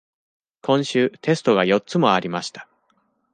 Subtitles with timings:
[0.63, 2.67] 今週、テストが四つもありました。